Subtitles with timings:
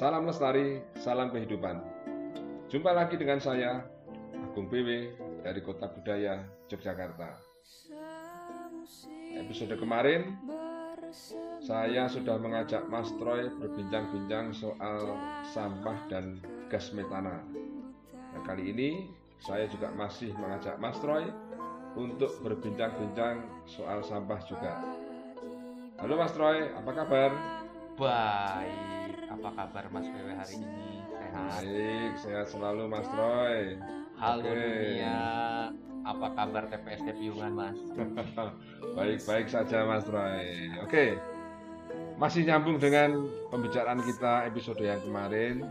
[0.00, 1.76] Salam lestari, salam kehidupan.
[2.72, 3.84] Jumpa lagi dengan saya,
[4.32, 5.12] Agung BW
[5.44, 6.40] dari Kota Budaya
[6.72, 7.36] Yogyakarta.
[9.36, 10.40] Episode kemarin,
[11.60, 15.20] saya sudah mengajak Mas Troy berbincang-bincang soal
[15.52, 16.40] sampah dan
[16.72, 17.44] gas metana.
[18.32, 21.28] Nah, kali ini saya juga masih mengajak Mas Troy
[21.92, 24.80] untuk berbincang-bincang soal sampah juga.
[26.00, 27.36] Halo Mas Troy, apa kabar?
[28.00, 28.99] Baik,
[29.30, 31.06] apa kabar Mas PW hari ini?
[31.14, 31.62] Sehat?
[31.62, 33.78] Baik, sehat selalu Mas Troy.
[34.18, 34.52] Halo Oke.
[34.52, 35.20] dunia,
[36.02, 37.78] apa kabar TPST Piungan Mas?
[38.98, 40.74] Baik-baik saja Mas Troy.
[40.82, 41.14] Oke,
[42.18, 45.62] masih nyambung dengan pembicaraan kita episode yang kemarin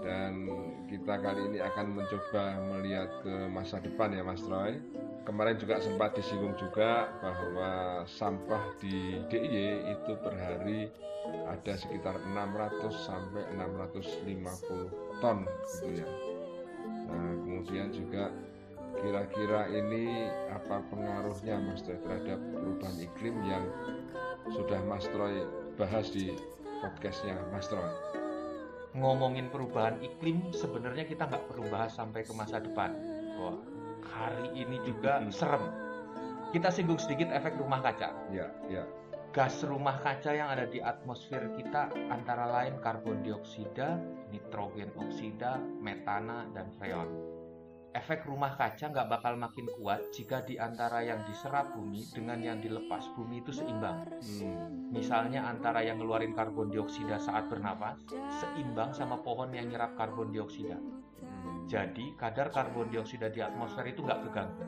[0.00, 0.48] dan
[0.88, 4.80] kita kali ini akan mencoba melihat ke masa depan ya Mas Troy.
[5.28, 10.90] Kemarin juga sempat disinggung juga bahwa sampah di DIY itu per hari
[11.46, 16.08] ada sekitar 600 sampai 650 ton gitu ya.
[17.10, 18.32] Nah, kemudian juga
[18.98, 23.64] kira-kira ini apa pengaruhnya Mas Troy terhadap perubahan iklim yang
[24.50, 25.46] sudah Mas Troy
[25.78, 26.34] bahas di
[26.80, 28.19] podcastnya Mas Troy.
[28.90, 32.90] Ngomongin perubahan iklim, sebenarnya kita nggak perlu bahas sampai ke masa depan.
[33.38, 33.58] Wah,
[34.02, 35.30] hari ini juga Hmm.
[35.30, 35.64] serem.
[36.50, 38.10] Kita singgung sedikit efek rumah kaca.
[38.34, 38.82] Ya, ya.
[39.30, 44.02] Gas rumah kaca yang ada di atmosfer kita antara lain karbon dioksida,
[44.34, 47.29] nitrogen oksida, metana, dan freon.
[47.90, 52.62] Efek rumah kaca nggak bakal makin kuat jika di antara yang diserap bumi dengan yang
[52.62, 54.06] dilepas bumi itu seimbang.
[54.14, 57.98] Hmm, Misalnya antara yang ngeluarin karbon dioksida saat bernapas
[58.38, 60.78] seimbang sama pohon yang nyerap karbon dioksida.
[60.78, 61.66] hmm.
[61.66, 64.64] Jadi kadar karbon dioksida di atmosfer itu nggak keganggu.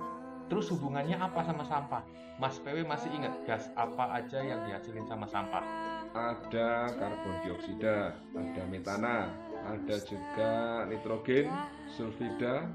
[0.50, 2.02] Terus hubungannya apa sama sampah?
[2.42, 5.62] Mas PW masih ingat gas apa aja yang dihasilin sama sampah?
[6.10, 9.30] Ada karbon dioksida, ada metana,
[9.62, 11.46] ada juga nitrogen,
[11.86, 12.66] sulfida,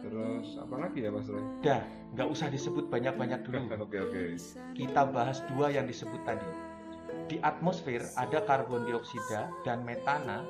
[0.00, 1.42] terus apa lagi ya Mas Troy?
[1.64, 1.82] Dah,
[2.16, 3.58] nggak usah disebut banyak-banyak dulu.
[3.84, 4.22] Oke oke.
[4.76, 6.48] Kita bahas dua yang disebut tadi.
[7.30, 10.42] Di atmosfer ada karbon dioksida dan metana,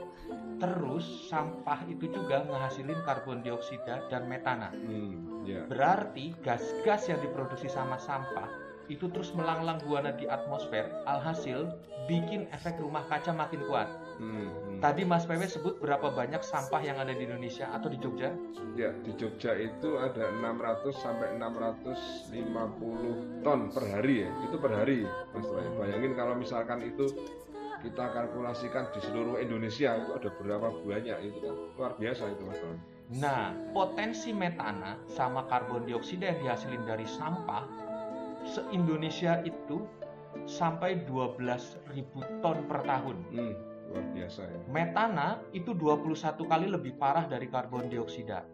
[0.57, 4.73] terus sampah itu juga ngehasilin karbon dioksida dan metana.
[4.73, 5.69] Hmm, ya.
[5.69, 11.71] Berarti gas-gas yang diproduksi sama sampah itu terus melanglang buana di atmosfer, alhasil
[12.11, 13.87] bikin efek rumah kaca makin kuat.
[14.19, 14.79] Hmm, hmm.
[14.83, 18.35] Tadi Mas PW sebut berapa banyak sampah yang ada di Indonesia atau di Jogja?
[18.75, 24.31] Ya, di Jogja itu ada 600 sampai 650 ton per hari ya.
[24.45, 25.65] Itu per hari, Mas Troy.
[25.79, 27.07] Bayangin kalau misalkan itu
[27.81, 31.57] kita kalkulasikan di seluruh Indonesia itu ada berapa banyak itu kan.
[31.79, 32.77] Luar biasa itu, Mas Troy.
[33.11, 37.90] Nah, potensi metana sama karbon dioksida yang dihasilin dari sampah
[38.45, 39.85] se-Indonesia itu
[40.47, 43.17] sampai 12.000 ton per tahun.
[43.35, 43.55] Hmm,
[43.91, 44.59] luar biasa ya.
[44.71, 48.47] Metana itu 21 kali lebih parah dari karbon dioksida.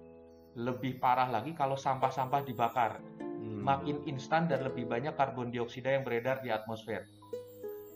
[0.57, 2.99] Lebih parah lagi kalau sampah-sampah dibakar.
[3.21, 3.63] Hmm.
[3.63, 7.05] Makin instan dan lebih banyak karbon dioksida yang beredar di atmosfer.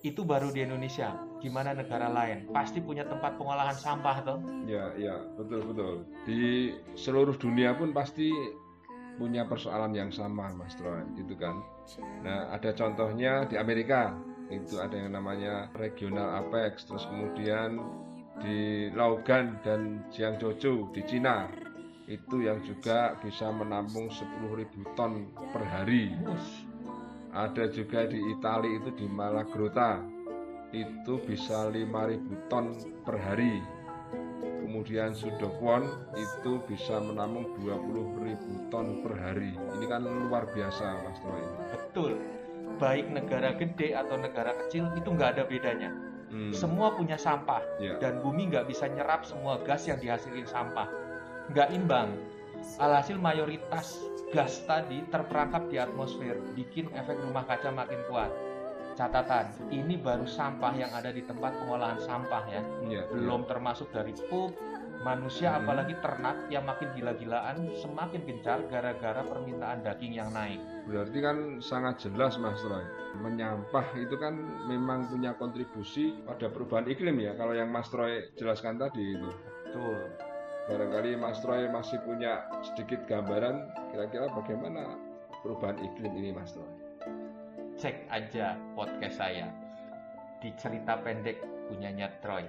[0.00, 1.12] Itu baru di Indonesia.
[1.44, 2.48] Gimana negara lain?
[2.52, 4.40] Pasti punya tempat pengolahan sampah toh?
[4.64, 5.94] Ya, ya, betul betul.
[6.24, 8.32] Di seluruh dunia pun pasti
[9.20, 11.60] punya persoalan yang sama, Mas Troy, gitu kan.
[12.24, 14.16] Nah, ada contohnya di Amerika,
[14.48, 17.76] itu ada yang namanya regional apex, terus kemudian
[18.40, 21.52] di Laogan dan Jiangzhou di Cina
[22.08, 26.16] itu yang juga bisa menampung 10.000 ton per hari.
[27.30, 30.02] Ada juga di Italia itu di Malagrota
[30.74, 32.74] itu bisa 5.000 ton
[33.06, 33.62] per hari.
[34.70, 35.82] Kemudian Sudokwon
[36.14, 39.58] itu bisa menampung 20.000 ton per hari.
[39.58, 41.42] Ini kan luar biasa Mas Troy.
[41.74, 42.14] Betul.
[42.78, 45.90] Baik negara gede atau negara kecil itu nggak ada bedanya.
[46.30, 47.98] Hmm, Semua punya sampah ya.
[47.98, 50.86] dan bumi nggak bisa nyerap semua gas yang dihasilin sampah.
[51.50, 52.14] Nggak imbang.
[52.78, 53.98] Alhasil mayoritas
[54.30, 58.30] gas tadi terperangkap di atmosfer, bikin efek rumah kaca makin kuat.
[59.00, 62.60] Catatan, ini baru sampah yang ada di tempat pengolahan sampah ya.
[62.84, 64.52] Ya, Belum termasuk dari pup,
[65.00, 65.64] manusia Hmm.
[65.64, 70.60] apalagi ternak yang makin gila-gilaan semakin gencar gara-gara permintaan daging yang naik.
[70.84, 72.84] Berarti kan sangat jelas Mas Troy.
[73.24, 74.36] Menyampah itu kan
[74.68, 77.32] memang punya kontribusi pada perubahan iklim ya.
[77.40, 79.32] Kalau yang Mas Troy jelaskan tadi itu.
[79.64, 79.96] Betul.
[80.68, 83.64] Barangkali Mas Troy masih punya sedikit gambaran
[83.96, 84.92] kira-kira bagaimana
[85.40, 86.68] perubahan iklim ini Mas Troy.
[87.80, 89.48] Cek aja podcast saya
[90.44, 92.44] di cerita pendek punyanya Troy.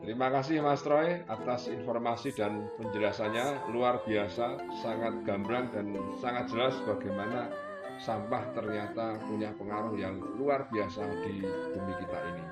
[0.00, 5.92] Terima kasih Mas Troy atas informasi dan penjelasannya luar biasa, sangat gamblang dan
[6.24, 7.52] sangat jelas bagaimana
[8.00, 11.44] sampah ternyata punya pengaruh yang luar biasa di
[11.76, 12.44] bumi kita ini.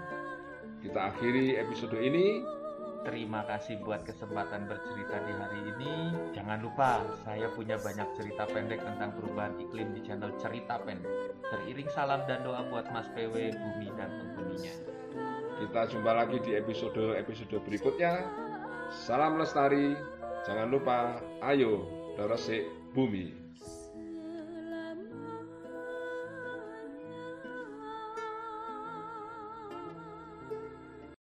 [0.85, 2.45] Kita akhiri episode ini.
[3.05, 5.93] Terima kasih buat kesempatan bercerita di hari ini.
[6.33, 11.37] Jangan lupa, saya punya banyak cerita pendek tentang perubahan iklim di channel Cerita Pendek.
[11.53, 14.75] Teriring salam dan doa buat Mas PW, Bumi, dan penghuninya.
[15.61, 18.25] Kita jumpa lagi di episode-episode berikutnya.
[18.91, 19.95] Salam lestari.
[20.49, 21.87] Jangan lupa, ayo,
[22.19, 22.67] resik
[22.97, 23.33] bumi.